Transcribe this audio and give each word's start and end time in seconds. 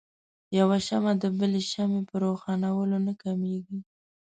يوه 0.59 0.77
شمعه 0.87 1.13
د 1.23 1.23
بلې 1.37 1.61
شمعې 1.71 2.01
په 2.09 2.15
روښانؤلو 2.23 2.97
نه 3.07 3.13
کميږي. 3.21 3.79